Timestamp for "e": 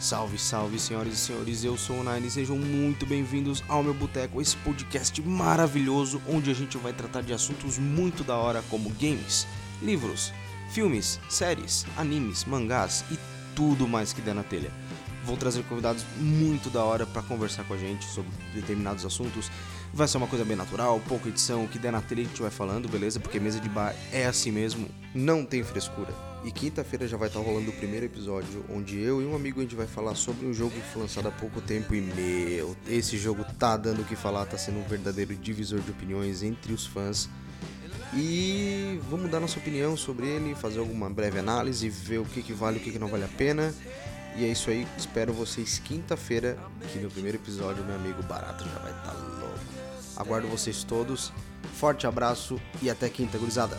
1.12-1.16, 2.26-2.30, 13.10-13.18, 26.44-26.52, 29.20-29.26, 31.92-32.00, 38.14-39.00, 42.78-42.80, 44.36-44.44, 52.82-52.90